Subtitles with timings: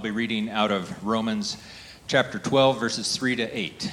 [0.00, 1.58] I'll be reading out of Romans
[2.06, 3.92] chapter 12, verses 3 to 8.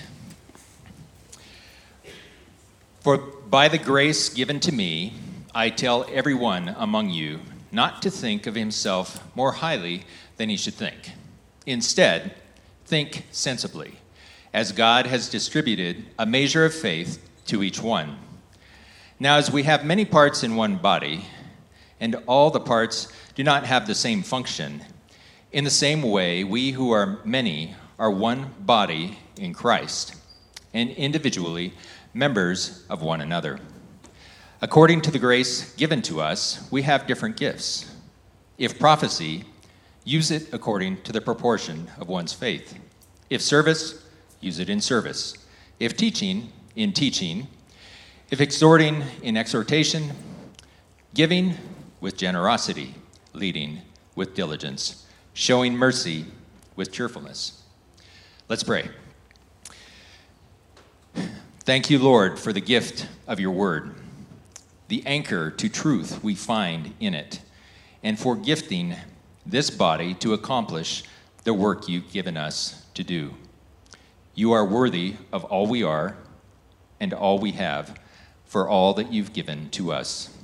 [3.01, 5.15] For by the grace given to me,
[5.53, 7.41] I tell everyone among you
[7.73, 10.05] not to think of himself more highly
[10.37, 11.11] than he should think.
[11.65, 12.35] Instead,
[12.85, 13.95] think sensibly,
[14.53, 18.17] as God has distributed a measure of faith to each one.
[19.19, 21.25] Now, as we have many parts in one body,
[21.99, 24.85] and all the parts do not have the same function,
[25.57, 30.13] in the same way, we who are many are one body in Christ,
[30.71, 31.73] and individually
[32.13, 33.59] members of one another.
[34.61, 37.91] According to the grace given to us, we have different gifts.
[38.59, 39.45] If prophecy,
[40.03, 42.77] use it according to the proportion of one's faith.
[43.31, 44.05] If service,
[44.39, 45.43] use it in service.
[45.79, 47.47] If teaching, in teaching.
[48.29, 50.11] If exhorting, in exhortation.
[51.15, 51.55] Giving,
[51.99, 52.93] with generosity.
[53.33, 53.81] Leading,
[54.13, 55.05] with diligence.
[55.37, 56.25] Showing mercy,
[56.75, 57.61] with cheerfulness.
[58.49, 58.89] Let's pray.
[61.59, 63.93] Thank you, Lord, for the gift of your word,
[64.87, 67.39] the anchor to truth we find in it,
[68.01, 68.95] and for gifting
[69.45, 71.03] this body to accomplish
[71.43, 73.35] the work you've given us to do.
[74.33, 76.17] You are worthy of all we are
[76.99, 77.99] and all we have
[78.45, 80.35] for all that you've given to us.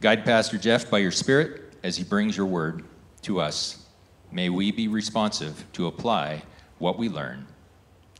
[0.00, 2.82] Guide Pastor Jeff by your Spirit as he brings your word
[3.26, 3.84] to us.
[4.32, 6.42] May we be responsive to apply
[6.78, 7.46] what we learn.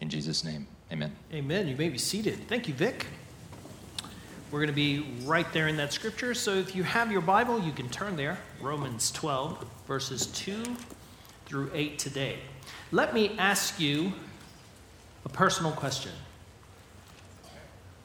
[0.00, 0.66] In Jesus' name.
[0.92, 1.14] Amen.
[1.32, 1.68] Amen.
[1.68, 2.46] You may be seated.
[2.48, 3.06] Thank you, Vic.
[4.50, 6.34] We're going to be right there in that scripture.
[6.34, 8.38] So if you have your Bible, you can turn there.
[8.60, 10.76] Romans 12, verses 2
[11.46, 12.38] through 8 today.
[12.92, 14.12] Let me ask you
[15.24, 16.12] a personal question.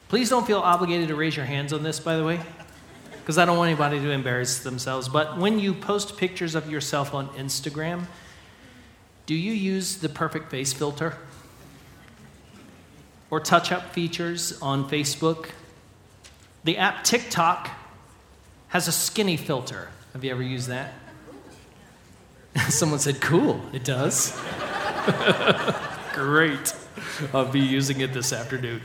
[0.08, 2.40] Please don't feel obligated to raise your hands on this, by the way,
[3.22, 5.08] because I don't want anybody to embarrass themselves.
[5.08, 8.04] But when you post pictures of yourself on Instagram,
[9.26, 11.16] do you use the perfect face filter?
[13.32, 15.48] or touch up features on Facebook.
[16.64, 17.70] The app TikTok
[18.68, 19.88] has a skinny filter.
[20.12, 20.92] Have you ever used that?
[22.68, 24.38] Someone said, cool, it does.
[26.12, 26.74] Great.
[27.32, 28.82] I'll be using it this afternoon.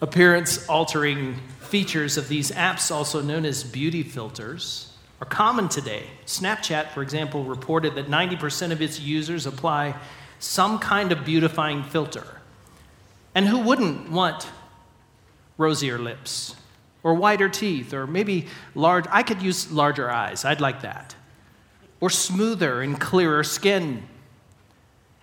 [0.00, 6.04] Appearance altering features of these apps, also known as beauty filters, are common today.
[6.26, 9.94] Snapchat, for example, reported that 90% of its users apply
[10.38, 12.26] some kind of beautifying filter.
[13.34, 14.48] And who wouldn't want
[15.56, 16.54] rosier lips
[17.02, 21.14] or whiter teeth or maybe large, I could use larger eyes, I'd like that.
[22.00, 24.02] Or smoother and clearer skin.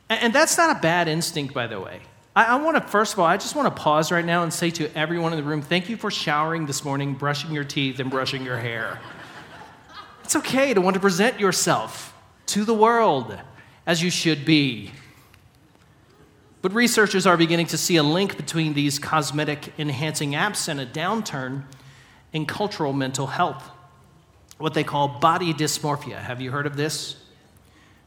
[0.09, 2.01] And that's not a bad instinct, by the way.
[2.35, 4.53] I, I want to, first of all, I just want to pause right now and
[4.53, 7.99] say to everyone in the room, thank you for showering this morning, brushing your teeth,
[7.99, 8.99] and brushing your hair.
[10.23, 12.13] It's okay to want to present yourself
[12.47, 13.37] to the world
[13.85, 14.91] as you should be.
[16.61, 20.85] But researchers are beginning to see a link between these cosmetic enhancing apps and a
[20.85, 21.63] downturn
[22.31, 23.69] in cultural mental health,
[24.57, 26.17] what they call body dysmorphia.
[26.17, 27.17] Have you heard of this?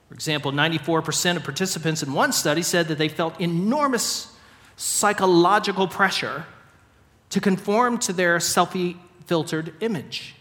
[0.09, 4.33] For example, 94% of participants in one study said that they felt enormous
[4.77, 6.47] psychological pressure
[7.31, 10.35] to conform to their selfie filtered image.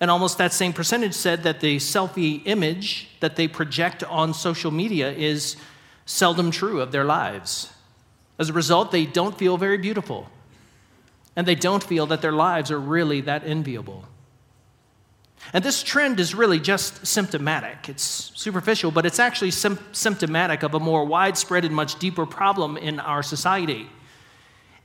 [0.00, 4.70] And almost that same percentage said that the selfie image that they project on social
[4.70, 5.56] media is
[6.06, 7.72] seldom true of their lives.
[8.38, 10.28] As a result, they don't feel very beautiful,
[11.34, 14.04] and they don't feel that their lives are really that enviable.
[15.52, 17.88] And this trend is really just symptomatic.
[17.88, 22.76] It's superficial, but it's actually sim- symptomatic of a more widespread and much deeper problem
[22.76, 23.88] in our society.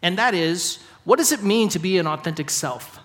[0.01, 3.00] And that is what does it mean to be an authentic self?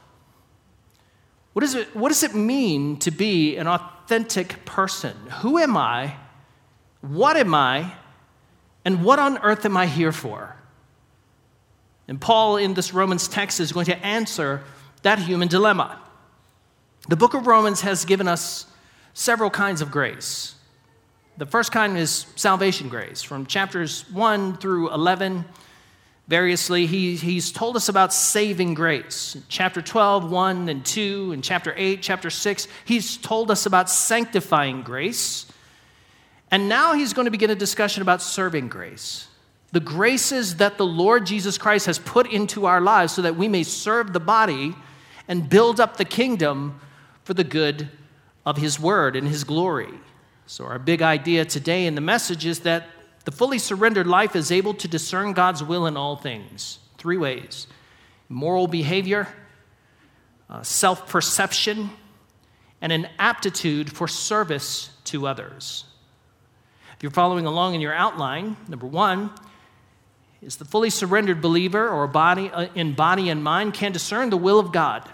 [1.52, 5.16] What, is it, what does it mean to be an authentic person?
[5.40, 6.14] Who am I?
[7.00, 7.92] What am I?
[8.84, 10.56] And what on earth am I here for?
[12.06, 14.62] And Paul, in this Romans text, is going to answer
[15.02, 16.00] that human dilemma.
[17.08, 18.66] The book of Romans has given us
[19.14, 20.54] several kinds of grace.
[21.38, 23.22] The first kind is salvation grace.
[23.22, 25.46] From chapters 1 through 11,
[26.26, 29.38] variously, he, he's told us about saving grace.
[29.48, 34.82] chapter 12, 1 and 2, and chapter 8, chapter 6, he's told us about sanctifying
[34.82, 35.46] grace.
[36.50, 39.28] And now he's going to begin a discussion about serving grace.
[39.72, 43.48] The graces that the Lord Jesus Christ has put into our lives so that we
[43.48, 44.74] may serve the body
[45.26, 46.80] and build up the kingdom
[47.28, 47.90] for the good
[48.46, 49.92] of his word and his glory.
[50.46, 52.86] So, our big idea today in the message is that
[53.26, 56.78] the fully surrendered life is able to discern God's will in all things.
[56.96, 57.66] Three ways
[58.30, 59.28] moral behavior,
[60.48, 61.90] uh, self perception,
[62.80, 65.84] and an aptitude for service to others.
[66.96, 69.32] If you're following along in your outline, number one
[70.40, 74.38] is the fully surrendered believer or body uh, in body and mind can discern the
[74.38, 75.06] will of God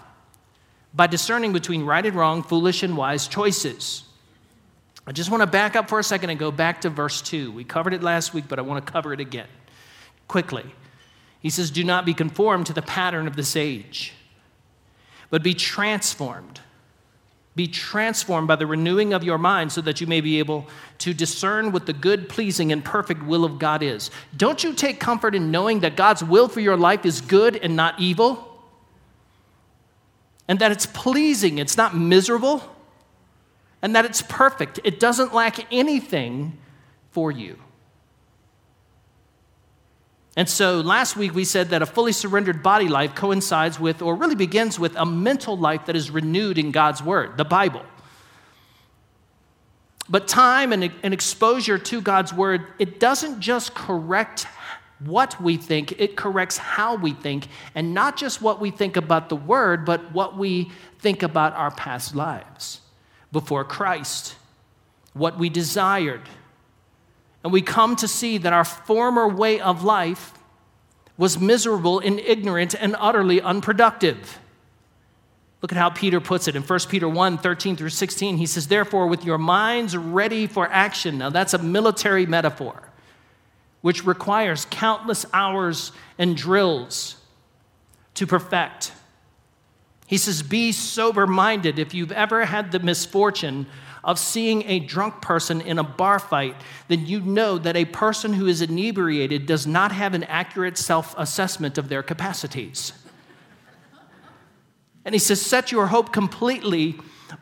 [0.95, 4.03] by discerning between right and wrong, foolish and wise choices.
[5.05, 7.51] I just want to back up for a second and go back to verse 2.
[7.51, 9.47] We covered it last week, but I want to cover it again
[10.27, 10.65] quickly.
[11.41, 14.13] He says, Do not be conformed to the pattern of this age,
[15.29, 16.61] but be transformed.
[17.55, 20.67] Be transformed by the renewing of your mind so that you may be able
[20.97, 24.11] to discern what the good, pleasing, and perfect will of God is.
[24.35, 27.75] Don't you take comfort in knowing that God's will for your life is good and
[27.77, 28.54] not evil?
[30.47, 32.63] And that it's pleasing, it's not miserable,
[33.81, 34.79] and that it's perfect.
[34.83, 36.57] It doesn't lack anything
[37.11, 37.57] for you.
[40.37, 44.15] And so last week we said that a fully surrendered body life coincides with, or
[44.15, 47.83] really begins with, a mental life that is renewed in God's Word, the Bible.
[50.09, 54.45] But time and, and exposure to God's Word, it doesn't just correct
[54.99, 59.29] what we think, it corrects how we think, and not just what we think about
[59.29, 62.81] the Word, but what we think about our past lives
[63.31, 64.35] before Christ,
[65.13, 66.21] what we desired
[67.45, 70.33] and we come to see that our former way of life
[71.15, 74.39] was miserable and ignorant and utterly unproductive.
[75.61, 78.37] Look at how Peter puts it in 1 Peter 1 13 through 16.
[78.37, 81.19] He says, Therefore, with your minds ready for action.
[81.19, 82.84] Now, that's a military metaphor,
[83.85, 87.17] which requires countless hours and drills
[88.15, 88.91] to perfect.
[90.07, 91.77] He says, Be sober minded.
[91.77, 93.67] If you've ever had the misfortune
[94.03, 96.55] of seeing a drunk person in a bar fight,
[96.87, 101.13] then you know that a person who is inebriated does not have an accurate self
[101.15, 102.91] assessment of their capacities.
[105.05, 106.95] And he says, Set your hope completely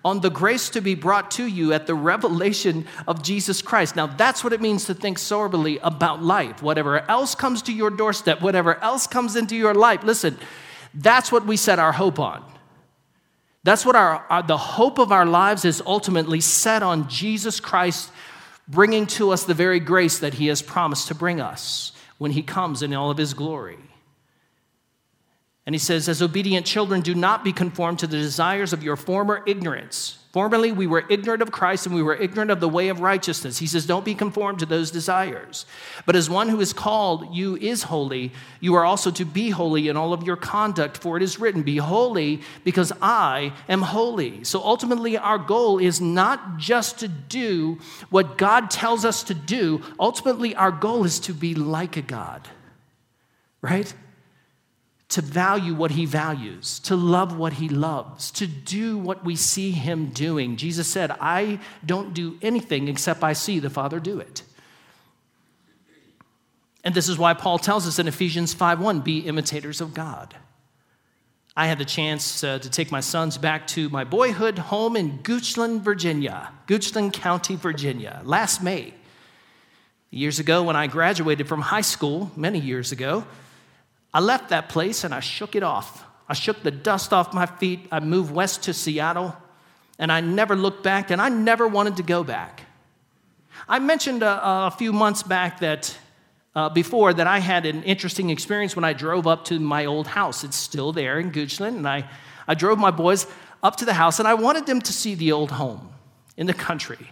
[0.03, 3.95] on the grace to be brought to you at the revelation of Jesus Christ.
[3.95, 6.61] Now, that's what it means to think soberly about life.
[6.61, 10.37] Whatever else comes to your doorstep, whatever else comes into your life, listen,
[10.93, 12.43] that's what we set our hope on.
[13.63, 18.11] That's what our, our, the hope of our lives is ultimately set on Jesus Christ
[18.67, 22.41] bringing to us the very grace that he has promised to bring us when he
[22.41, 23.77] comes in all of his glory.
[25.65, 28.95] And he says, As obedient children, do not be conformed to the desires of your
[28.95, 32.89] former ignorance Formerly, we were ignorant of Christ and we were ignorant of the way
[32.89, 33.59] of righteousness.
[33.59, 35.67] He says, Don't be conformed to those desires.
[36.07, 39.89] But as one who is called you is holy, you are also to be holy
[39.89, 44.43] in all of your conduct, for it is written, Be holy because I am holy.
[44.43, 47.77] So ultimately, our goal is not just to do
[48.09, 52.47] what God tells us to do, ultimately, our goal is to be like a God,
[53.61, 53.93] right?
[55.13, 59.69] To value what he values, to love what he loves, to do what we see
[59.69, 60.55] him doing.
[60.55, 64.41] Jesus said, I don't do anything except I see the Father do it.
[66.83, 70.33] And this is why Paul tells us in Ephesians 5:1, be imitators of God.
[71.55, 75.19] I had the chance uh, to take my sons back to my boyhood home in
[75.19, 78.95] Goochland, Virginia, Goochland County, Virginia, last May.
[80.09, 83.25] Years ago, when I graduated from high school, many years ago,
[84.13, 86.05] I left that place and I shook it off.
[86.29, 87.87] I shook the dust off my feet.
[87.91, 89.35] I moved west to Seattle
[89.99, 92.61] and I never looked back and I never wanted to go back.
[93.67, 95.97] I mentioned a, a few months back that
[96.55, 100.07] uh, before that I had an interesting experience when I drove up to my old
[100.07, 100.43] house.
[100.43, 102.07] It's still there in Goochland, and I,
[102.47, 103.25] I drove my boys
[103.63, 105.89] up to the house and I wanted them to see the old home
[106.37, 107.09] in the country.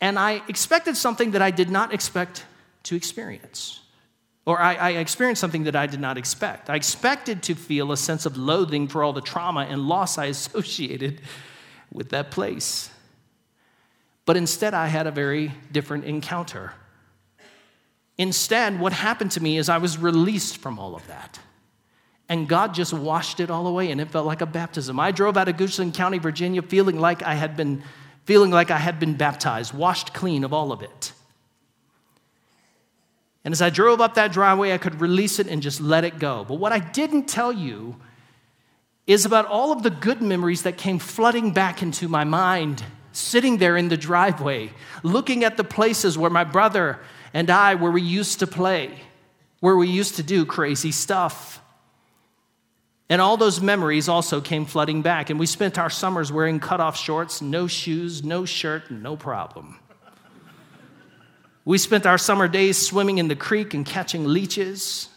[0.00, 2.46] And I expected something that I did not expect
[2.84, 3.80] to experience.
[4.46, 6.70] Or I, I, experienced something that I did not expect.
[6.70, 10.26] I expected to feel a sense of loathing for all the trauma and loss I
[10.36, 11.20] associated
[11.92, 12.90] with that place.
[14.24, 16.72] But instead, I had a very different encounter.
[18.16, 21.38] Instead, what happened to me is I was released from all of that.
[22.28, 25.00] And God just washed it all away, and it felt like a baptism.
[25.00, 27.82] I drove out of Goochland County, Virginia, feeling like I had been,
[28.24, 31.12] feeling like I had been baptized, washed clean of all of it.
[33.44, 36.18] And as I drove up that driveway, I could release it and just let it
[36.18, 36.44] go.
[36.46, 37.96] But what I didn't tell you
[39.06, 43.56] is about all of the good memories that came flooding back into my mind, sitting
[43.56, 44.70] there in the driveway,
[45.02, 47.00] looking at the places where my brother
[47.32, 49.00] and I, where we used to play,
[49.60, 51.62] where we used to do crazy stuff.
[53.08, 55.30] And all those memories also came flooding back.
[55.30, 59.80] And we spent our summers wearing cutoff shorts, no shoes, no shirt, no problem.
[61.70, 65.08] We spent our summer days swimming in the creek and catching leeches,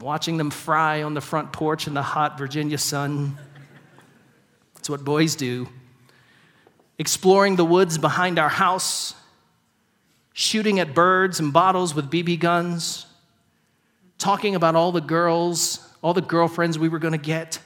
[0.00, 3.38] watching them fry on the front porch in the hot Virginia sun.
[4.76, 5.68] It's what boys do.
[6.98, 9.14] Exploring the woods behind our house,
[10.32, 13.06] shooting at birds and bottles with BB guns,
[14.18, 17.60] talking about all the girls, all the girlfriends we were going to get,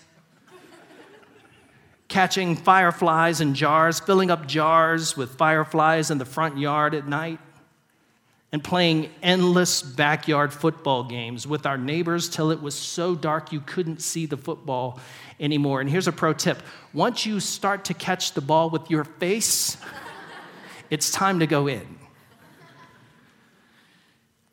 [2.13, 7.39] catching fireflies in jars, filling up jars with fireflies in the front yard at night,
[8.53, 13.61] and playing endless backyard football games with our neighbors till it was so dark you
[13.61, 15.01] couldn't see the football
[15.41, 15.81] anymore.
[15.81, 16.59] And here's a pro tip
[16.93, 19.79] once you start to catch the ball with your face,
[20.91, 21.99] it's time to go in.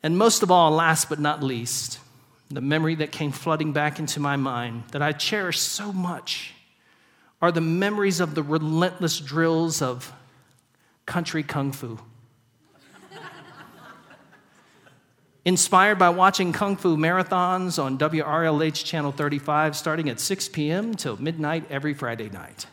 [0.02, 1.98] And most of all, last but not least,
[2.48, 6.54] the memory that came flooding back into my mind that I cherish so much
[7.40, 10.12] are the memories of the relentless drills of
[11.06, 11.98] country kung fu.
[15.44, 20.94] Inspired by watching kung fu marathons on WRLH Channel 35 starting at 6 p.m.
[20.94, 22.66] till midnight every Friday night.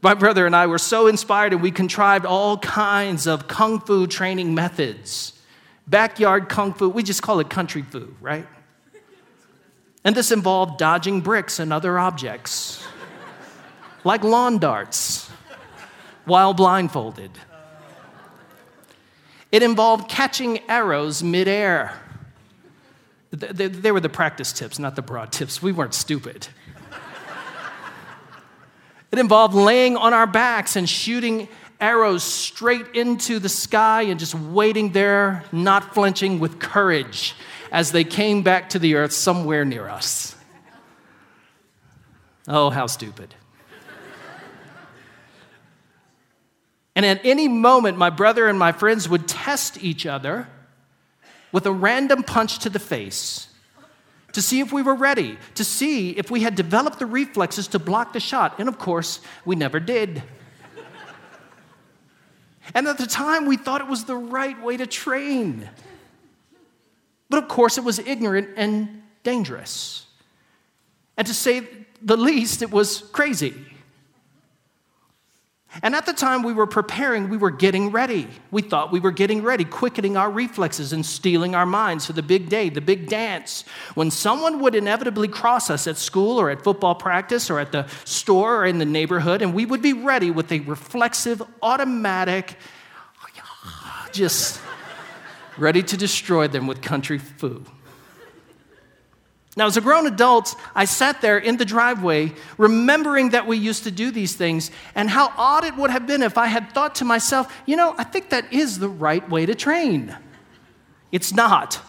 [0.00, 4.06] My brother and I were so inspired and we contrived all kinds of kung fu
[4.06, 5.32] training methods.
[5.88, 8.46] Backyard kung fu, we just call it country fu, right?
[10.04, 12.86] And this involved dodging bricks and other objects,
[14.04, 15.28] like lawn darts,
[16.24, 17.30] while blindfolded.
[19.50, 21.98] It involved catching arrows midair.
[23.30, 25.62] They were the practice tips, not the broad tips.
[25.62, 26.48] We weren't stupid.
[29.10, 31.48] It involved laying on our backs and shooting
[31.80, 37.34] arrows straight into the sky and just waiting there, not flinching with courage
[37.72, 40.36] as they came back to the earth somewhere near us.
[42.46, 43.34] Oh, how stupid.
[46.98, 50.48] And at any moment, my brother and my friends would test each other
[51.52, 53.46] with a random punch to the face
[54.32, 57.78] to see if we were ready, to see if we had developed the reflexes to
[57.78, 58.58] block the shot.
[58.58, 60.24] And of course, we never did.
[62.74, 65.70] and at the time, we thought it was the right way to train.
[67.30, 70.04] But of course, it was ignorant and dangerous.
[71.16, 71.62] And to say
[72.02, 73.54] the least, it was crazy.
[75.82, 78.26] And at the time we were preparing, we were getting ready.
[78.50, 82.22] We thought we were getting ready, quickening our reflexes and steeling our minds for the
[82.22, 83.64] big day, the big dance.
[83.94, 87.86] When someone would inevitably cross us at school or at football practice or at the
[88.04, 92.56] store or in the neighborhood, and we would be ready with a reflexive, automatic,
[94.10, 94.60] just
[95.58, 97.62] ready to destroy them with country fu.
[99.58, 103.82] Now, as a grown adult, I sat there in the driveway remembering that we used
[103.82, 106.94] to do these things and how odd it would have been if I had thought
[106.96, 110.16] to myself, you know, I think that is the right way to train.
[111.10, 111.80] It's not,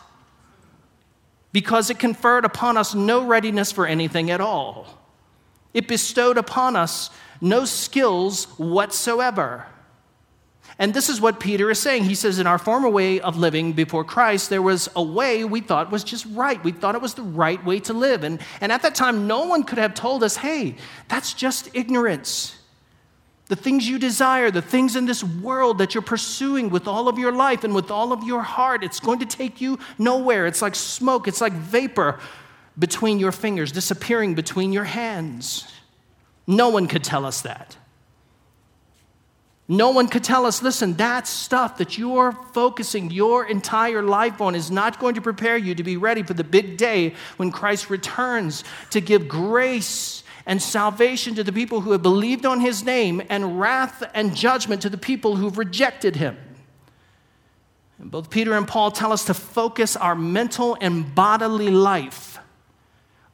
[1.52, 4.88] because it conferred upon us no readiness for anything at all.
[5.72, 9.68] It bestowed upon us no skills whatsoever.
[10.80, 12.06] And this is what Peter is saying.
[12.06, 15.60] He says, In our former way of living before Christ, there was a way we
[15.60, 16.64] thought was just right.
[16.64, 18.24] We thought it was the right way to live.
[18.24, 20.78] And, and at that time, no one could have told us, hey,
[21.10, 22.56] that's just ignorance.
[23.48, 27.18] The things you desire, the things in this world that you're pursuing with all of
[27.18, 30.46] your life and with all of your heart, it's going to take you nowhere.
[30.46, 32.20] It's like smoke, it's like vapor
[32.78, 35.68] between your fingers, disappearing between your hands.
[36.48, 37.76] No one could tell us that.
[39.72, 44.56] No one could tell us, listen, that stuff that you're focusing your entire life on
[44.56, 47.92] is not going to prepare you to be ready for the big day when Christ
[47.92, 53.22] returns to give grace and salvation to the people who have believed on his name
[53.30, 56.36] and wrath and judgment to the people who've rejected him.
[58.00, 62.29] And both Peter and Paul tell us to focus our mental and bodily life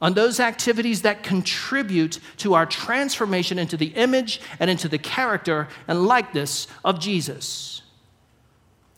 [0.00, 5.68] on those activities that contribute to our transformation into the image and into the character
[5.88, 7.82] and likeness of Jesus.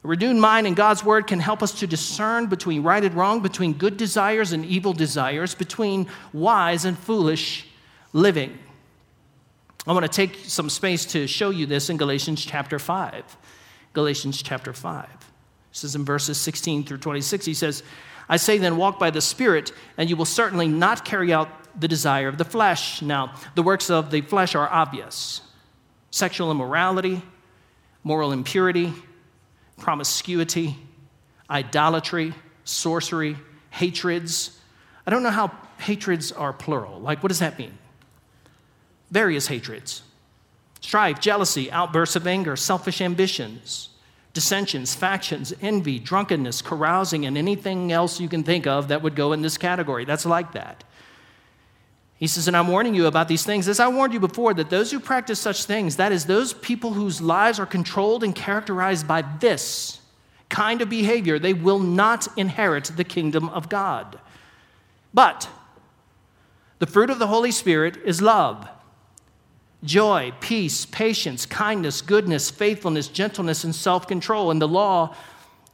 [0.05, 3.41] A renewed mind in God's word can help us to discern between right and wrong,
[3.41, 7.67] between good desires and evil desires, between wise and foolish
[8.13, 8.59] living.
[9.87, 13.37] I want to take some space to show you this in Galatians chapter 5.
[13.93, 15.09] Galatians chapter 5.
[15.73, 17.47] This is in verses 16 through 26.
[17.47, 17.83] He says,
[18.29, 21.49] I say then, walk by the Spirit, and you will certainly not carry out
[21.81, 23.01] the desire of the flesh.
[23.01, 25.41] Now, the works of the flesh are obvious
[26.11, 27.23] sexual immorality,
[28.03, 28.93] moral impurity,
[29.79, 30.77] promiscuity,
[31.51, 33.37] idolatry, sorcery,
[33.71, 34.59] hatreds.
[35.07, 37.01] I don't know how hatreds are plural.
[37.01, 37.77] Like, what does that mean?
[39.11, 40.03] Various hatreds
[40.81, 43.91] strife, jealousy, outbursts of anger, selfish ambitions
[44.39, 49.33] dissensions, factions, envy, drunkenness, carousing, and anything else you can think of that would go
[49.33, 50.05] in this category.
[50.05, 50.85] That's like that.
[52.19, 54.71] He says, And I'm warning you about these things, as I warned you before, that
[54.71, 59.09] those who practice such things, that is, those people whose lives are controlled and characterized
[59.09, 60.01] by this
[60.49, 64.21] kind of behavior, they will not inherit the kingdom of God.
[65.13, 65.49] But
[66.79, 68.69] the fruit of the Holy Spirit is love,
[69.83, 74.51] joy, peace, patience, kindness, goodness, faithfulness, gentleness, and self control.
[74.51, 75.15] And the law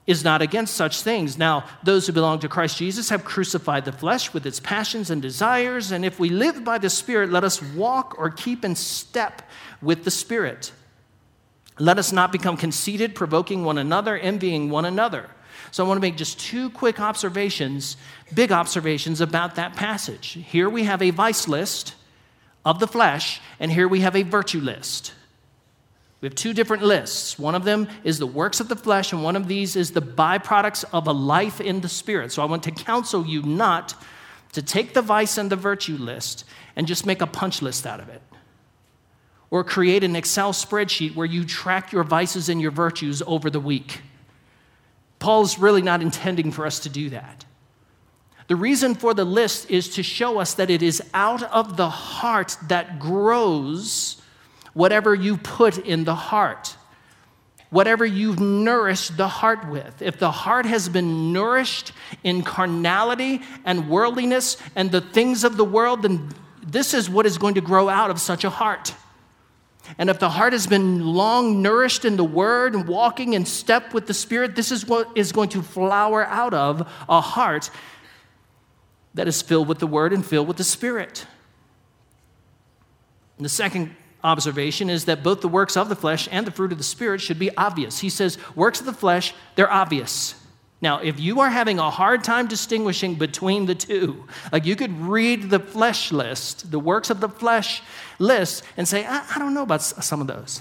[0.07, 1.39] is not against such things.
[1.39, 5.23] Now, those who belong to Christ Jesus have crucified the flesh with its passions and
[5.23, 5.93] desires.
[5.93, 9.49] And if we live by the Spirit, let us walk or keep in step
[9.81, 10.73] with the Spirit.
[11.79, 15.31] Let us not become conceited, provoking one another, envying one another.
[15.71, 17.97] So I want to make just two quick observations,
[18.33, 20.39] big observations about that passage.
[20.47, 21.95] Here we have a vice list
[22.65, 25.13] of the flesh, and here we have a virtue list.
[26.21, 27.39] We have two different lists.
[27.39, 30.01] One of them is the works of the flesh, and one of these is the
[30.01, 32.33] byproducts of a life in the spirit.
[32.33, 33.95] So I want to counsel you not
[34.53, 36.45] to take the vice and the virtue list
[36.77, 38.23] and just make a punch list out of it.
[39.51, 43.61] Or create an Excel spreadsheet where you track your vices and your virtues over the
[43.61, 44.01] week.
[45.19, 47.45] Paul's really not intending for us to do that.
[48.47, 51.89] The reason for the list is to show us that it is out of the
[51.89, 54.21] heart that grows
[54.75, 56.77] whatever you put in the heart,
[57.71, 60.03] whatever you've nourished the heart with.
[60.03, 65.65] If the heart has been nourished in carnality and worldliness and the things of the
[65.65, 66.29] world, then
[66.67, 68.95] this is what is going to grow out of such a heart.
[69.99, 73.93] And if the heart has been long nourished in the Word and walking in step
[73.93, 77.71] with the Spirit, this is what is going to flower out of a heart
[79.15, 81.27] that is filled with the Word and filled with the Spirit.
[83.37, 86.73] And the second observation is that both the works of the flesh and the fruit
[86.73, 88.01] of the Spirit should be obvious.
[88.01, 90.35] He says, works of the flesh, they're obvious.
[90.81, 94.99] Now, if you are having a hard time distinguishing between the two, like you could
[95.01, 97.83] read the flesh list, the works of the flesh
[98.19, 100.61] list, and say, I, I don't know about some of those.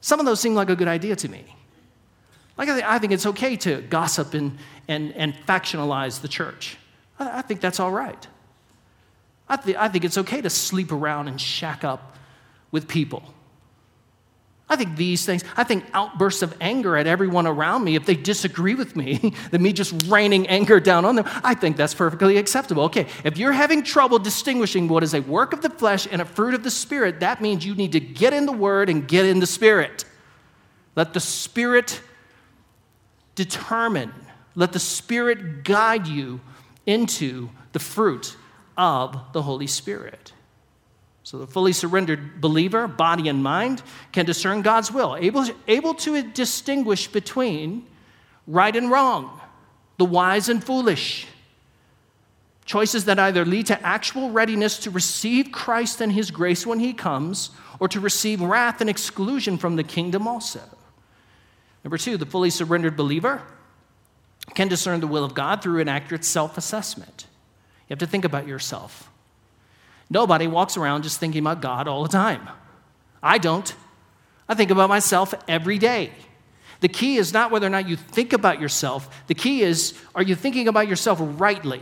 [0.00, 1.44] Some of those seem like a good idea to me.
[2.56, 6.76] Like, I think, it's okay to gossip and, and, and factionalize the church.
[7.20, 8.26] I, think that's all right.
[9.48, 12.16] I, th- I think it's okay to sleep around and shack up
[12.70, 13.22] with people.
[14.70, 18.14] I think these things, I think outbursts of anger at everyone around me, if they
[18.14, 22.36] disagree with me, than me just raining anger down on them, I think that's perfectly
[22.36, 22.84] acceptable.
[22.84, 26.24] Okay, if you're having trouble distinguishing what is a work of the flesh and a
[26.24, 29.26] fruit of the Spirit, that means you need to get in the Word and get
[29.26, 30.04] in the Spirit.
[30.94, 32.00] Let the Spirit
[33.34, 34.14] determine,
[34.54, 36.40] let the Spirit guide you
[36.90, 38.36] into the fruit
[38.76, 40.32] of the Holy Spirit.
[41.22, 46.22] So the fully surrendered believer, body and mind, can discern God's will, able, able to
[46.22, 47.86] distinguish between
[48.46, 49.40] right and wrong,
[49.98, 51.26] the wise and foolish.
[52.64, 56.92] Choices that either lead to actual readiness to receive Christ and his grace when he
[56.92, 60.60] comes, or to receive wrath and exclusion from the kingdom also.
[61.84, 63.42] Number two, the fully surrendered believer
[64.60, 67.26] can discern the will of God through an accurate self assessment.
[67.88, 69.10] You have to think about yourself.
[70.10, 72.46] Nobody walks around just thinking about God all the time.
[73.22, 73.74] I don't.
[74.50, 76.12] I think about myself every day.
[76.80, 80.22] The key is not whether or not you think about yourself, the key is are
[80.22, 81.80] you thinking about yourself rightly?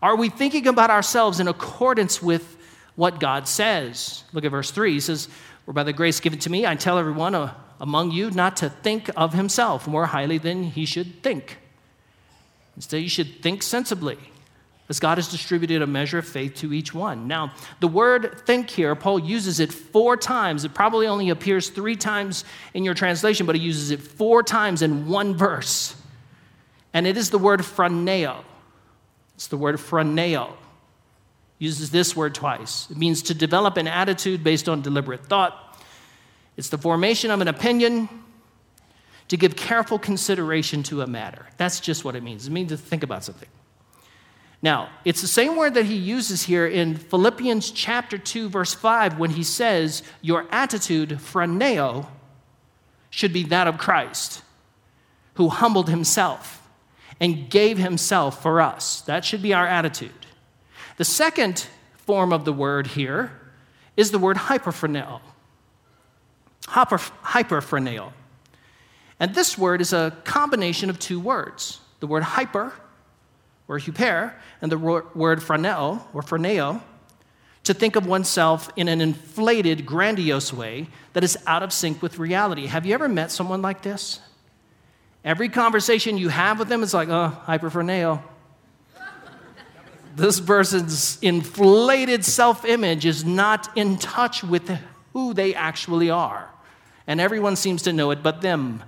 [0.00, 2.56] Are we thinking about ourselves in accordance with
[2.94, 4.24] what God says?
[4.32, 4.92] Look at verse 3.
[4.92, 5.28] He says,
[5.66, 8.70] For by the grace given to me, I tell everyone uh, among you not to
[8.70, 11.58] think of himself more highly than he should think.
[12.76, 14.18] Instead, you should think sensibly
[14.88, 17.26] as God has distributed a measure of faith to each one.
[17.26, 20.64] Now, the word think here, Paul uses it four times.
[20.64, 24.82] It probably only appears three times in your translation, but he uses it four times
[24.82, 25.96] in one verse.
[26.94, 28.44] And it is the word phroneo.
[29.34, 30.52] It's the word phroneo.
[31.58, 32.88] Uses this word twice.
[32.90, 35.65] It means to develop an attitude based on deliberate thought.
[36.56, 38.08] It's the formation of an opinion
[39.28, 41.46] to give careful consideration to a matter.
[41.56, 42.46] That's just what it means.
[42.46, 43.48] It means to think about something.
[44.62, 49.18] Now, it's the same word that he uses here in Philippians chapter 2, verse 5,
[49.18, 52.06] when he says, Your attitude, phroneo,
[53.10, 54.42] should be that of Christ,
[55.34, 56.66] who humbled himself
[57.20, 59.02] and gave himself for us.
[59.02, 60.10] That should be our attitude.
[60.96, 63.38] The second form of the word here
[63.96, 65.20] is the word hyperphroneo.
[66.66, 68.12] Hyper, hyperphroneo.
[69.18, 72.72] And this word is a combination of two words the word hyper
[73.68, 76.80] or huper, and the word phroneo, or phroneo,
[77.64, 82.18] to think of oneself in an inflated, grandiose way that is out of sync with
[82.18, 82.66] reality.
[82.66, 84.20] Have you ever met someone like this?
[85.24, 88.22] Every conversation you have with them is like, oh, hyperphroneo.
[90.14, 94.70] This person's inflated self image is not in touch with
[95.12, 96.48] who they actually are.
[97.06, 98.82] And everyone seems to know it but them.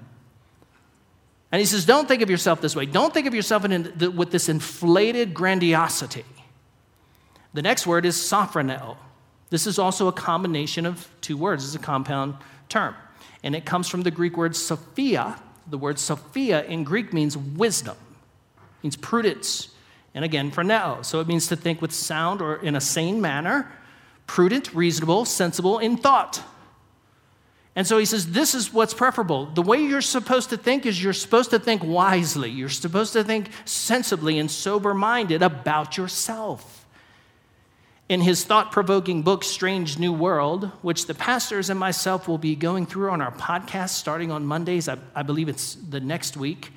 [1.51, 2.87] And he says, Don't think of yourself this way.
[2.87, 6.25] Don't think of yourself in, with this inflated grandiosity.
[7.55, 8.97] The next word is sophroneo.
[9.51, 12.35] This is also a combination of two words, it's a compound
[12.69, 12.95] term.
[13.43, 15.41] And it comes from the Greek word sophia.
[15.71, 17.97] The word sophia in Greek means wisdom,
[18.83, 19.69] means prudence.
[20.15, 21.05] And again, phroneo.
[21.05, 23.71] So it means to think with sound or in a sane manner,
[24.27, 26.43] prudent, reasonable, sensible in thought.
[27.79, 29.47] And so he says, This is what's preferable.
[29.47, 32.51] The way you're supposed to think is you're supposed to think wisely.
[32.51, 36.85] You're supposed to think sensibly and sober minded about yourself.
[38.09, 42.57] In his thought provoking book, Strange New World, which the pastors and myself will be
[42.57, 46.73] going through on our podcast starting on Mondays, I, I believe it's the next week.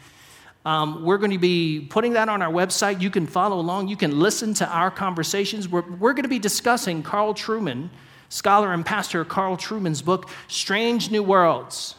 [0.65, 3.01] Um, we're going to be putting that on our website.
[3.01, 3.87] You can follow along.
[3.87, 5.67] You can listen to our conversations.
[5.67, 7.89] We're, we're going to be discussing Carl Trueman
[8.31, 11.95] scholar and pastor Carl Trueman's book, Strange New Worlds,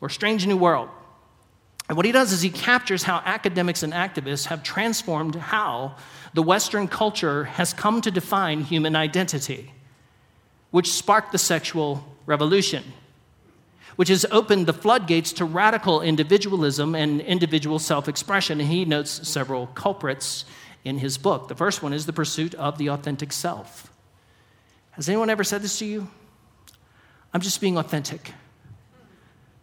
[0.00, 0.88] or Strange New World.
[1.88, 5.94] And what he does is he captures how academics and activists have transformed how
[6.34, 9.72] the Western culture has come to define human identity,
[10.72, 12.82] which sparked the sexual revolution,
[13.94, 18.60] which has opened the floodgates to radical individualism and individual self expression.
[18.60, 20.44] And he notes several culprits
[20.84, 21.46] in his book.
[21.46, 23.89] The first one is the pursuit of the authentic self.
[25.00, 26.06] Has anyone ever said this to you?
[27.32, 28.34] I'm just being authentic.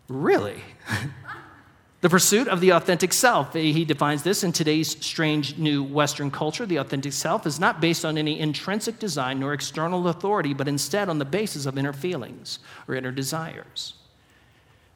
[0.07, 0.63] Really?
[2.01, 3.53] the pursuit of the authentic self.
[3.53, 6.65] He defines this in today's strange new Western culture.
[6.65, 11.07] The authentic self is not based on any intrinsic design nor external authority, but instead
[11.07, 13.93] on the basis of inner feelings or inner desires.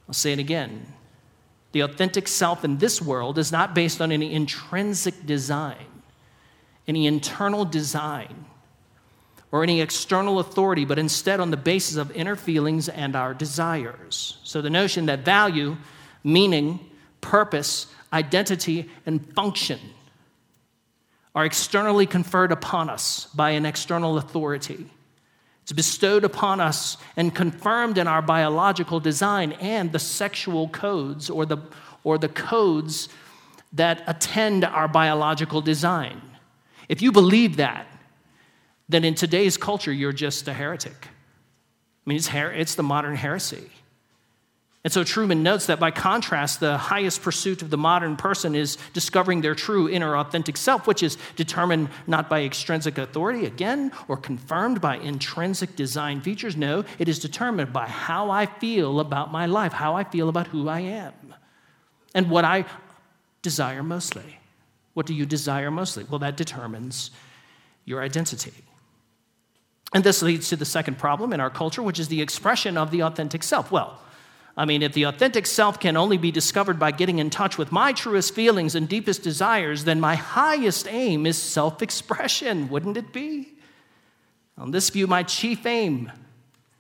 [0.08, 0.88] I'll say it again.
[1.74, 5.86] The authentic self in this world is not based on any intrinsic design,
[6.88, 8.48] any internal design
[9.52, 14.38] or any external authority, but instead on the basis of inner feelings and our desires.
[14.44, 15.78] So the notion that value,
[16.24, 16.80] meaning,
[17.20, 19.80] purpose, identity, and function
[21.36, 24.86] are externally conferred upon us by an external authority.
[25.64, 31.46] It's bestowed upon us and confirmed in our biological design and the sexual codes or
[31.46, 31.58] the,
[32.04, 33.10] or the codes
[33.74, 36.22] that attend our biological design.
[36.90, 37.88] If you believe that,
[38.92, 41.08] then in today's culture, you're just a heretic.
[41.08, 43.70] I mean, it's, her- it's the modern heresy.
[44.84, 48.80] And so Trueman notes that by contrast, the highest pursuit of the modern person is
[48.94, 54.18] discovering their true inner authentic self, which is determined not by extrinsic authority, again, or
[54.18, 56.58] confirmed by intrinsic design features.
[56.58, 60.48] No, it is determined by how I feel about my life, how I feel about
[60.48, 61.14] who I am,
[62.16, 62.66] and what I
[63.44, 64.40] desire mostly.
[64.96, 66.06] What do you desire mostly?
[66.06, 67.12] Well, that determines
[67.86, 68.54] your identity.
[69.94, 72.92] And this leads to the second problem in our culture, which is the expression of
[72.92, 73.72] the authentic self.
[73.72, 74.00] Well,
[74.56, 77.72] I mean, if the authentic self can only be discovered by getting in touch with
[77.72, 83.14] my truest feelings and deepest desires, then my highest aim is self expression, wouldn't it
[83.14, 83.54] be?
[84.58, 86.12] On this view, my chief aim,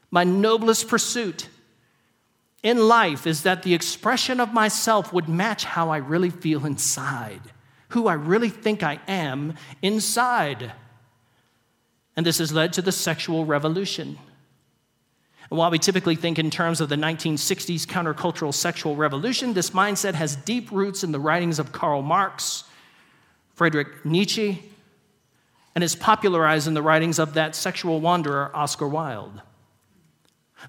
[0.09, 1.47] my noblest pursuit
[2.63, 7.41] in life is that the expression of myself would match how I really feel inside,
[7.89, 10.73] who I really think I am inside.
[12.15, 14.17] And this has led to the sexual revolution.
[15.49, 20.13] And while we typically think in terms of the 1960s countercultural sexual revolution, this mindset
[20.13, 22.63] has deep roots in the writings of Karl Marx,
[23.55, 24.63] Friedrich Nietzsche,
[25.75, 29.41] and is popularized in the writings of that sexual wanderer, Oscar Wilde.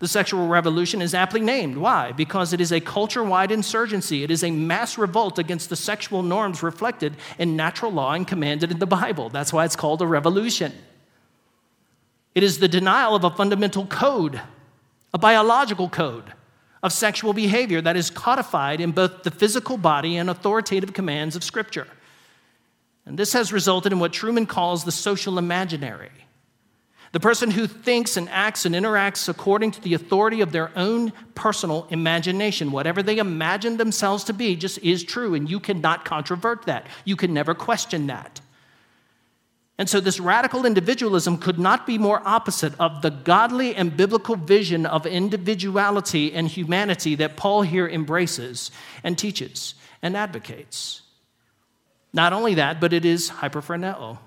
[0.00, 1.76] The sexual revolution is aptly named.
[1.76, 2.12] Why?
[2.12, 4.24] Because it is a culture wide insurgency.
[4.24, 8.70] It is a mass revolt against the sexual norms reflected in natural law and commanded
[8.70, 9.28] in the Bible.
[9.28, 10.72] That's why it's called a revolution.
[12.35, 14.40] It is the denial of a fundamental code,
[15.12, 16.33] a biological code
[16.83, 21.45] of sexual behavior that is codified in both the physical body and authoritative commands of
[21.45, 21.87] Scripture.
[23.07, 26.11] And this has resulted in what Trueman calls the social imaginary.
[27.12, 31.12] The person who thinks and acts and interacts according to the authority of their own
[31.35, 32.73] personal imagination.
[32.73, 36.87] Whatever they imagine themselves to be just is true, and you cannot controvert that.
[37.05, 38.40] You can never question that.
[39.78, 44.37] And so, this radical individualism could not be more opposite of the godly and biblical
[44.37, 48.70] vision of individuality and humanity that Paul here embraces
[49.02, 51.02] and teaches and advocates.
[52.12, 54.18] Not only that, but it is hyperphroneo.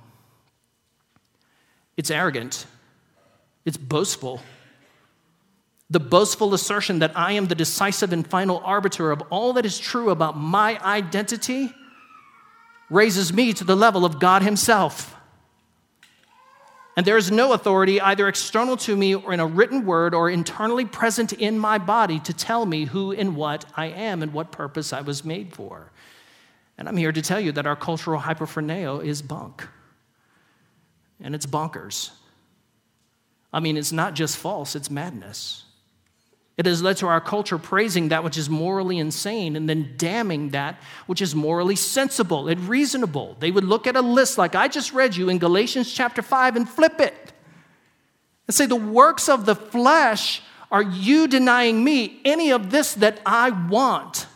[1.96, 2.66] It's arrogant,
[3.64, 4.42] it's boastful.
[5.92, 9.78] The boastful assertion that I am the decisive and final arbiter of all that is
[9.78, 11.72] true about my identity
[12.90, 15.15] raises me to the level of God Himself.
[16.96, 20.30] And there is no authority, either external to me or in a written word or
[20.30, 24.52] internally present in my body, to tell me who and what I am and what
[24.52, 25.92] purpose I was made for.
[26.78, 29.68] And I'm here to tell you that our cultural hyperphroneo is bunk.
[31.22, 32.12] And it's bonkers.
[33.52, 35.65] I mean, it's not just false, it's madness.
[36.58, 40.52] It has led to our culture praising that which is morally insane and then damning
[40.52, 43.36] that which is morally sensible and reasonable.
[43.40, 46.56] They would look at a list like I just read you in Galatians chapter 5
[46.56, 47.34] and flip it
[48.48, 50.42] and say, The works of the flesh
[50.72, 54.28] are you denying me any of this that I want,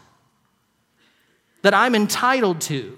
[1.62, 2.98] that I'm entitled to.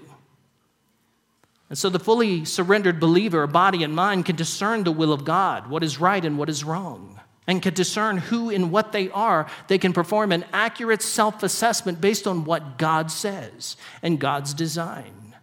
[1.68, 5.70] And so the fully surrendered believer, body and mind, can discern the will of God,
[5.70, 9.46] what is right and what is wrong and can discern who and what they are,
[9.68, 15.34] they can perform an accurate self assessment based on what God says and God's design.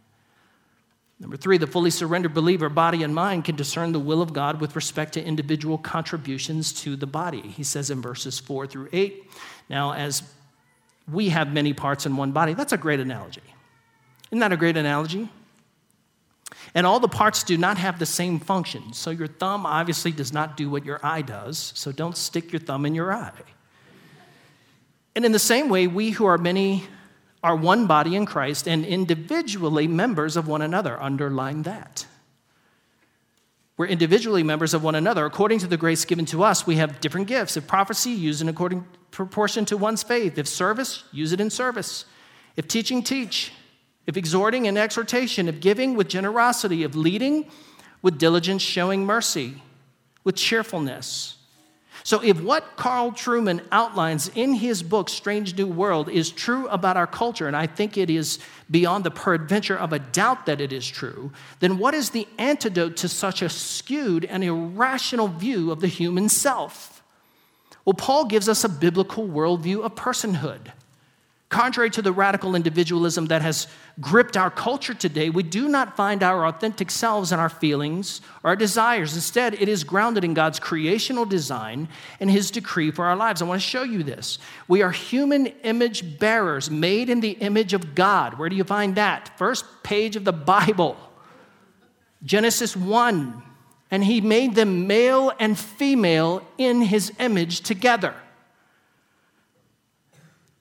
[1.19, 4.61] Number three, the fully surrendered believer, body and mind, can discern the will of God
[4.61, 7.41] with respect to individual contributions to the body.
[7.41, 9.29] He says in verses four through eight.
[9.69, 10.23] Now, as
[11.11, 13.41] we have many parts in one body, that's a great analogy.
[14.31, 15.27] Isn't that a great analogy?
[16.75, 18.93] And all the parts do not have the same function.
[18.93, 21.71] So your thumb obviously does not do what your eye does.
[21.75, 23.31] So don't stick your thumb in your eye.
[25.15, 26.83] And in the same way, we who are many
[27.43, 31.01] are one body in Christ and individually members of one another.
[31.01, 32.05] Underline that.
[33.77, 35.25] We're individually members of one another.
[35.25, 37.55] According to the grace given to us, we have different gifts.
[37.55, 40.37] If prophecy, use it in according proportion to one's faith.
[40.37, 42.03] If service, use it in service.
[42.57, 43.53] If teaching, teach
[44.09, 47.45] if exhorting and exhortation, of giving with generosity, of leading
[48.01, 49.61] with diligence, showing mercy,
[50.23, 51.37] with cheerfulness.
[52.03, 56.97] So, if what Carl Trueman outlines in his book, Strange New World, is true about
[56.97, 58.39] our culture, and I think it is
[58.71, 62.97] beyond the peradventure of a doubt that it is true, then what is the antidote
[62.97, 67.03] to such a skewed and irrational view of the human self?
[67.85, 70.71] Well, Paul gives us a biblical worldview of personhood.
[71.49, 73.67] Contrary to the radical individualism that has
[73.99, 78.51] gripped our culture today, we do not find our authentic selves in our feelings or
[78.51, 79.15] our desires.
[79.15, 83.41] Instead, it is grounded in God's creational design and His decree for our lives.
[83.41, 84.37] I want to show you this.
[84.67, 88.37] We are human image bearers, made in the image of God.
[88.37, 89.35] Where do you find that?
[89.39, 90.97] First page of the Bible,
[92.23, 93.41] Genesis 1.
[93.89, 98.13] And He made them male and female in His image together.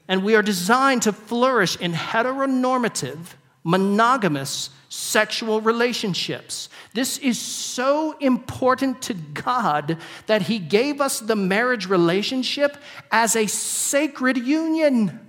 [0.09, 6.71] And we are designed to flourish in heteronormative, monogamous sexual relationships.
[6.95, 12.79] This is so important to God that He gave us the marriage relationship
[13.13, 15.21] as a sacred union.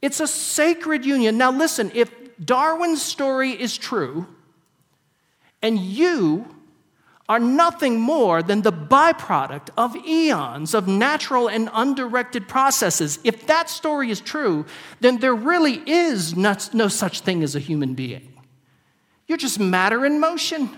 [0.00, 1.36] It's a sacred union.
[1.36, 4.28] Now, listen, if Darwin's story is true,
[5.60, 6.46] and you
[7.28, 13.18] are nothing more than the byproduct of eons of natural and undirected processes.
[13.22, 14.64] If that story is true,
[15.00, 18.32] then there really is not, no such thing as a human being.
[19.26, 20.70] You're just matter in motion.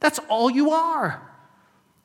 [0.00, 1.28] That's all you are.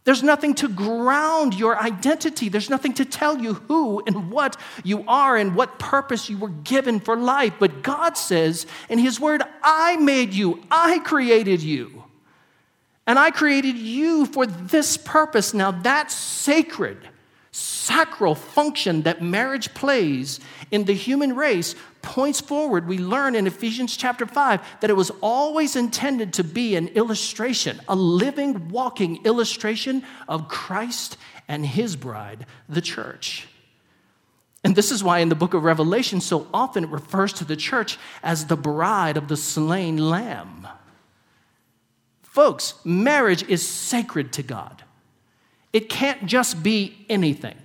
[0.03, 2.47] There's nothing to ground your identity.
[2.47, 6.47] There's nothing to tell you who and what you are and what purpose you were
[6.47, 7.55] given for life.
[7.60, 11.96] But God says in His Word, I made you, I created you.
[13.07, 15.53] And I created you for this purpose.
[15.53, 16.97] Now, that sacred,
[17.51, 20.41] sacral function that marriage plays
[20.71, 22.85] in the human race points forward.
[22.85, 27.79] We learn in Ephesians chapter 5 that it was always intended to be an illustration,
[27.87, 31.17] a living, walking illustration of Christ
[31.47, 33.47] and his bride, the church.
[34.65, 37.55] And this is why in the book of Revelation, so often it refers to the
[37.55, 40.66] church as the bride of the slain lamb.
[42.38, 44.84] Folks, marriage is sacred to God.
[45.73, 47.58] It can't just be anything.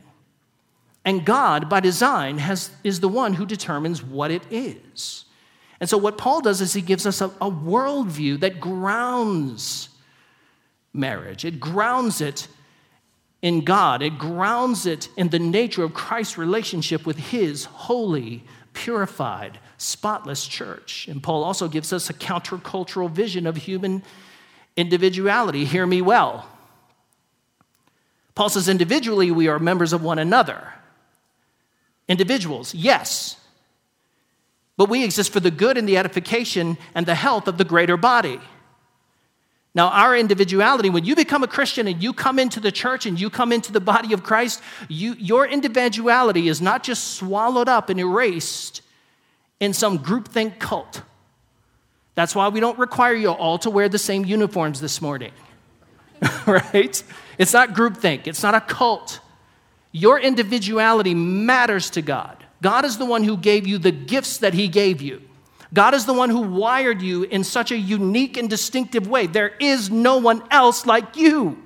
[1.05, 5.27] And God, by design, has, is the one who determines what it is.
[5.79, 9.91] And so, what Paul does is he gives us a, a worldview that grounds
[10.95, 12.49] marriage, it grounds it
[13.43, 19.59] in God, it grounds it in the nature of Christ's relationship with his holy, purified,
[19.77, 21.09] spotless church.
[21.09, 24.03] And Paul also gives us a countercultural vision of human
[24.77, 25.65] individuality.
[25.65, 26.47] Hear me well.
[28.35, 30.73] Paul says, individually, we are members of one another.
[32.09, 33.37] Individuals, yes.
[34.77, 37.97] But we exist for the good and the edification and the health of the greater
[37.97, 38.41] body.
[39.75, 43.19] Now, our individuality, when you become a Christian and you come into the church and
[43.19, 47.89] you come into the body of Christ, you, your individuality is not just swallowed up
[47.89, 48.83] and erased
[49.61, 51.03] in some groupthink cult.
[52.14, 55.33] That's why we don't require you all to wear the same uniforms this morning.
[56.46, 57.03] right?
[57.38, 59.20] It's not groupthink, it's not a cult.
[59.92, 62.42] Your individuality matters to God.
[62.62, 65.20] God is the one who gave you the gifts that He gave you.
[65.75, 69.27] God is the one who wired you in such a unique and distinctive way.
[69.27, 71.62] There is no one else like you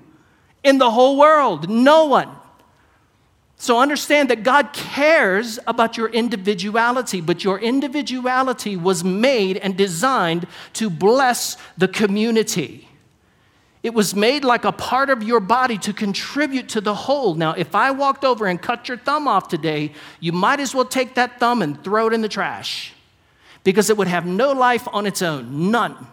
[0.62, 1.68] in the whole world.
[1.68, 2.28] No one.
[3.59, 10.47] So understand that God cares about your individuality, but your individuality was made and designed
[10.75, 12.88] to bless the community.
[13.83, 17.35] It was made like a part of your body to contribute to the whole.
[17.35, 20.85] Now, if I walked over and cut your thumb off today, you might as well
[20.85, 22.92] take that thumb and throw it in the trash
[23.64, 26.07] because it would have no life on its own, none.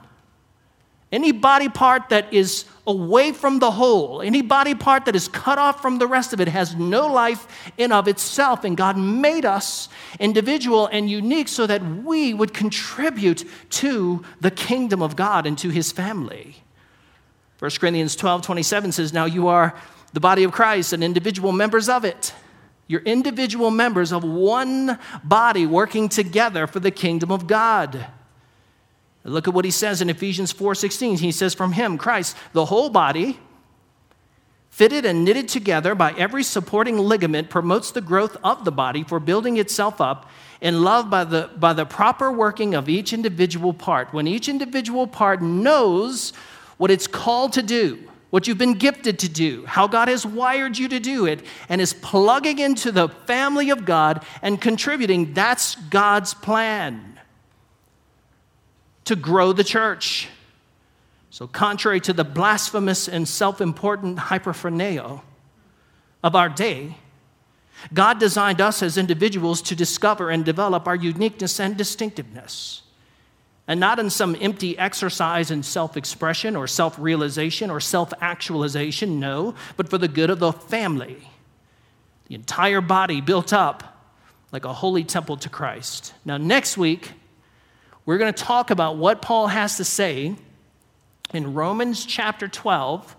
[1.13, 5.59] Any body part that is away from the whole, any body part that is cut
[5.59, 8.63] off from the rest of it has no life in of itself.
[8.63, 15.03] And God made us individual and unique so that we would contribute to the kingdom
[15.03, 16.55] of God and to his family.
[17.59, 19.75] 1 Corinthians 12 27 says, Now you are
[20.13, 22.33] the body of Christ and individual members of it.
[22.87, 28.07] You're individual members of one body working together for the kingdom of God.
[29.25, 31.19] Look at what he says in Ephesians 4:16.
[31.19, 33.39] He says from him, Christ, the whole body
[34.69, 39.19] fitted and knitted together by every supporting ligament promotes the growth of the body for
[39.19, 40.29] building itself up
[40.61, 44.11] in love by the, by the proper working of each individual part.
[44.11, 46.33] When each individual part knows
[46.77, 47.99] what it's called to do,
[48.31, 51.79] what you've been gifted to do, how God has wired you to do it, and
[51.79, 57.12] is plugging into the family of God and contributing, that's God's plan
[59.05, 60.29] to grow the church.
[61.29, 65.21] So, contrary to the blasphemous and self important hyperphroneo
[66.23, 66.97] of our day,
[67.91, 72.81] God designed us as individuals to discover and develop our uniqueness and distinctiveness.
[73.67, 79.19] And not in some empty exercise in self expression or self realization or self actualization,
[79.19, 81.29] no, but for the good of the family.
[82.27, 83.93] The entire body built up
[84.51, 86.13] like a holy temple to Christ.
[86.25, 87.11] Now, next week,
[88.05, 90.35] we're going to talk about what Paul has to say
[91.33, 93.15] in Romans chapter 12,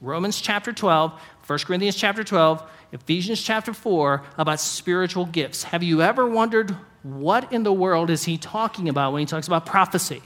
[0.00, 1.12] Romans chapter 12,
[1.46, 5.64] 1 Corinthians chapter 12, Ephesians chapter 4 about spiritual gifts.
[5.64, 9.46] Have you ever wondered what in the world is he talking about when he talks
[9.46, 10.22] about prophecy?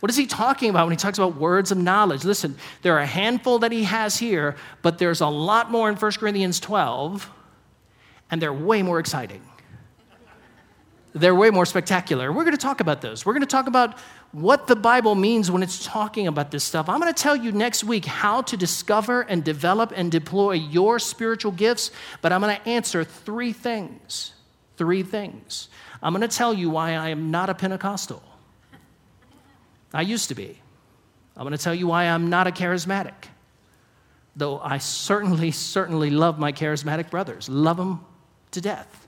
[0.00, 2.24] What is he talking about when he talks about words of knowledge?
[2.24, 5.94] Listen, there are a handful that he has here, but there's a lot more in
[5.94, 7.30] 1 Corinthians 12,
[8.28, 9.40] and they're way more exciting.
[11.14, 12.32] They're way more spectacular.
[12.32, 13.26] We're going to talk about those.
[13.26, 13.98] We're going to talk about
[14.32, 16.88] what the Bible means when it's talking about this stuff.
[16.88, 20.98] I'm going to tell you next week how to discover and develop and deploy your
[20.98, 21.90] spiritual gifts,
[22.22, 24.32] but I'm going to answer three things.
[24.78, 25.68] Three things.
[26.02, 28.22] I'm going to tell you why I am not a Pentecostal.
[29.92, 30.58] I used to be.
[31.36, 33.14] I'm going to tell you why I'm not a charismatic,
[34.34, 38.04] though I certainly, certainly love my charismatic brothers, love them
[38.52, 39.01] to death.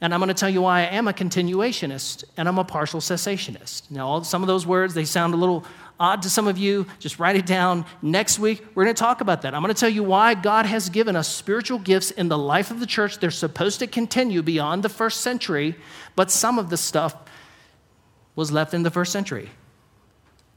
[0.00, 3.00] And I'm going to tell you why I am a continuationist and I'm a partial
[3.00, 3.90] cessationist.
[3.90, 5.64] Now, some of those words, they sound a little
[5.98, 6.86] odd to some of you.
[6.98, 7.84] Just write it down.
[8.00, 9.54] Next week, we're going to talk about that.
[9.54, 12.70] I'm going to tell you why God has given us spiritual gifts in the life
[12.70, 13.18] of the church.
[13.18, 15.76] They're supposed to continue beyond the first century,
[16.16, 17.14] but some of the stuff
[18.34, 19.50] was left in the first century.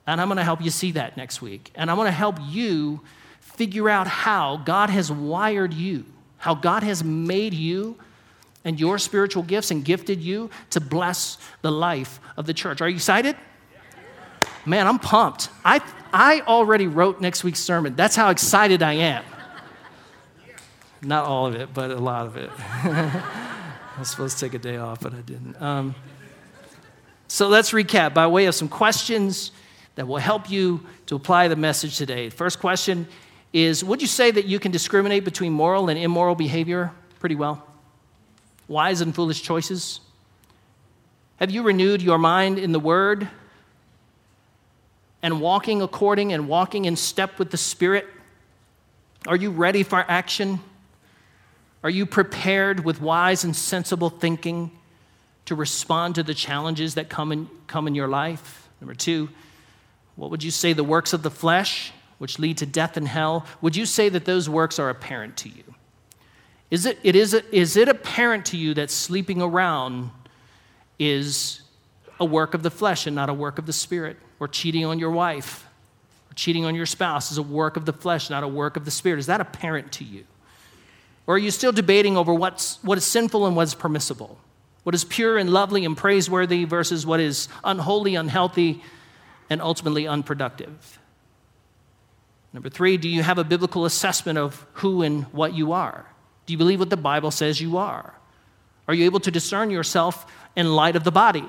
[0.08, 1.72] And I'm going to help you see that next week.
[1.76, 3.02] And I'm going to help you
[3.42, 6.06] figure out how God has wired you,
[6.38, 7.98] how God has made you
[8.66, 12.82] and your spiritual gifts and gifted you to bless the life of the church.
[12.82, 13.36] Are you excited?
[14.66, 15.50] Man, I'm pumped.
[15.66, 15.82] I,
[16.14, 17.96] I already wrote next week's sermon.
[17.96, 19.24] That's how excited I am.
[21.02, 22.50] Not all of it, but a lot of it.
[22.58, 25.62] I was supposed to take a day off, but I didn't.
[25.62, 25.96] Um,
[27.28, 29.52] so let's recap by way of some questions
[29.96, 32.30] that will help you to apply the message today.
[32.30, 33.08] First question
[33.52, 37.68] is Would you say that you can discriminate between moral and immoral behavior pretty well?
[38.68, 40.00] Wise and foolish choices?
[41.38, 43.28] Have you renewed your mind in the Word
[45.22, 48.08] and walking according and walking in step with the Spirit?
[49.28, 50.60] Are you ready for action?
[51.84, 54.72] Are you prepared with wise and sensible thinking
[55.46, 58.70] to respond to the challenges that come in, come in your life?
[58.80, 59.30] Number two,
[60.16, 63.46] what would you say the works of the flesh, which lead to death and hell,
[63.62, 65.73] would you say that those works are apparent to you?
[66.72, 70.10] Is it, it is, is it apparent to you that sleeping around
[70.98, 71.62] is
[72.20, 74.18] a work of the flesh and not a work of the spirit?
[74.40, 75.68] Or cheating on your wife
[76.30, 78.86] or cheating on your spouse is a work of the flesh, not a work of
[78.86, 79.20] the spirit?
[79.20, 80.26] Is that apparent to you?
[81.28, 84.40] Or are you still debating over what's, what is sinful and what's permissible?
[84.84, 88.82] What is pure and lovely and praiseworthy versus what is unholy, unhealthy,
[89.50, 91.00] and ultimately unproductive?
[92.52, 96.06] Number three, do you have a biblical assessment of who and what you are?
[96.46, 98.14] Do you believe what the Bible says you are?
[98.88, 100.26] Are you able to discern yourself
[100.56, 101.48] in light of the body?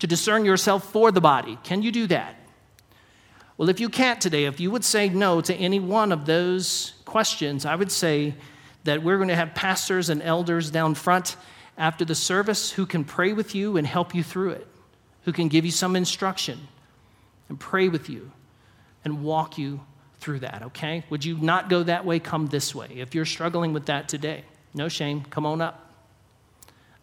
[0.00, 1.58] To discern yourself for the body?
[1.62, 2.34] Can you do that?
[3.56, 6.94] Well, if you can't today, if you would say no to any one of those
[7.04, 8.34] questions, I would say
[8.84, 11.36] that we're going to have pastors and elders down front
[11.76, 14.66] after the service who can pray with you and help you through it,
[15.22, 16.68] who can give you some instruction
[17.48, 18.30] and pray with you
[19.04, 19.80] and walk you
[20.20, 21.04] through that, okay?
[21.10, 22.18] Would you not go that way?
[22.18, 22.88] Come this way.
[22.96, 24.44] If you're struggling with that today,
[24.74, 25.92] no shame, come on up.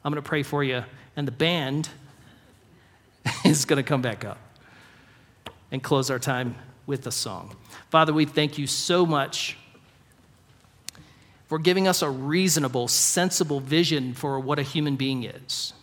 [0.03, 0.83] I'm going to pray for you,
[1.15, 1.89] and the band
[3.45, 4.37] is going to come back up
[5.71, 6.55] and close our time
[6.85, 7.55] with a song.
[7.89, 9.57] Father, we thank you so much
[11.47, 15.73] for giving us a reasonable, sensible vision for what a human being is.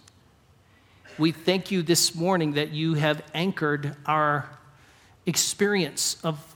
[1.18, 4.48] We thank you this morning that you have anchored our
[5.26, 6.51] experience of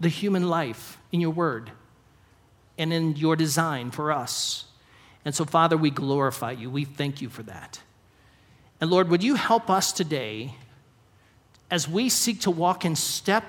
[0.00, 1.70] the human life in your word
[2.78, 4.64] and in your design for us.
[5.24, 6.70] And so, Father, we glorify you.
[6.70, 7.80] We thank you for that.
[8.80, 10.54] And Lord, would you help us today
[11.70, 13.44] as we seek to walk in step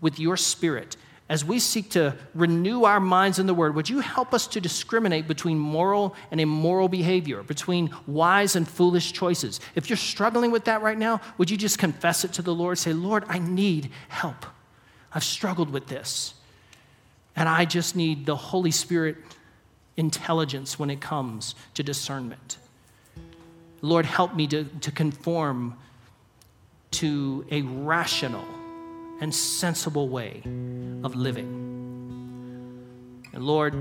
[0.00, 0.96] with your spirit,
[1.28, 4.60] as we seek to renew our minds in the word, would you help us to
[4.60, 9.60] discriminate between moral and immoral behavior, between wise and foolish choices?
[9.74, 12.78] If you're struggling with that right now, would you just confess it to the Lord?
[12.78, 14.46] Say, Lord, I need help.
[15.16, 16.34] I've struggled with this.
[17.36, 19.16] And I just need the Holy Spirit
[19.96, 22.58] intelligence when it comes to discernment.
[23.80, 25.78] Lord, help me to, to conform
[26.90, 28.44] to a rational
[29.22, 30.42] and sensible way
[31.02, 31.48] of living.
[33.32, 33.72] And Lord,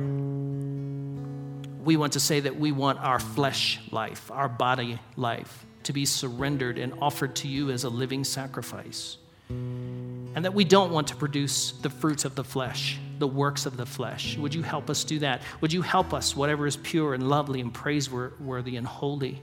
[1.85, 6.05] we want to say that we want our flesh life, our body life, to be
[6.05, 9.17] surrendered and offered to you as a living sacrifice
[9.49, 13.77] and that we don't want to produce the fruits of the flesh, the works of
[13.77, 14.37] the flesh.
[14.37, 15.41] Would you help us do that?
[15.61, 19.41] Would you help us, whatever is pure and lovely and praiseworthy and holy?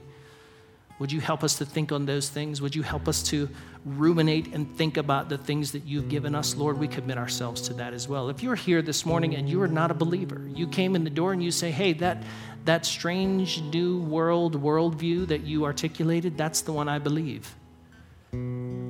[0.99, 2.61] Would you help us to think on those things?
[2.61, 3.49] Would you help us to
[3.83, 6.55] ruminate and think about the things that you've given us?
[6.55, 8.29] Lord, we commit ourselves to that as well.
[8.29, 11.09] If you're here this morning and you are not a believer, you came in the
[11.09, 12.21] door and you say, hey, that,
[12.65, 17.55] that strange new world worldview that you articulated, that's the one I believe.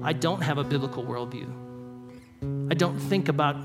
[0.03, 1.49] I don't have a biblical worldview.
[2.69, 3.55] I don't think about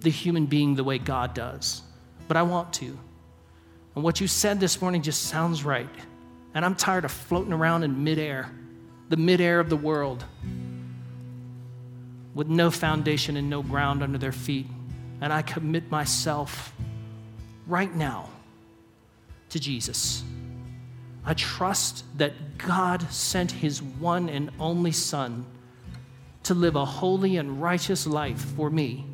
[0.00, 1.82] the human being the way God does,
[2.26, 2.98] but I want to.
[3.94, 5.88] And what you said this morning just sounds right.
[6.54, 8.50] And I'm tired of floating around in midair,
[9.08, 10.24] the midair of the world,
[12.34, 14.66] with no foundation and no ground under their feet.
[15.20, 16.72] And I commit myself
[17.66, 18.28] right now
[19.50, 20.22] to Jesus.
[21.28, 25.44] I trust that God sent his one and only Son
[26.44, 29.04] to live a holy and righteous life for me,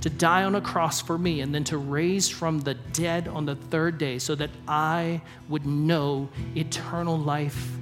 [0.00, 3.46] to die on a cross for me, and then to raise from the dead on
[3.46, 7.76] the third day so that I would know eternal life.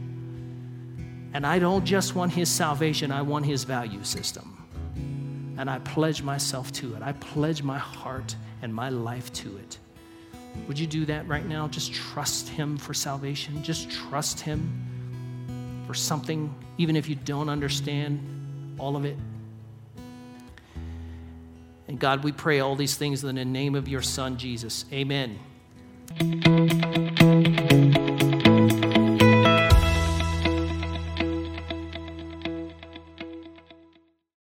[1.33, 5.55] And I don't just want his salvation, I want his value system.
[5.57, 7.01] And I pledge myself to it.
[7.01, 9.79] I pledge my heart and my life to it.
[10.69, 11.69] Would you do that right now?
[11.69, 13.63] Just trust Him for salvation.
[13.63, 19.17] Just trust Him for something, even if you don't understand all of it.
[21.89, 24.85] And God, we pray all these things in the name of your Son, Jesus.
[24.93, 25.39] Amen.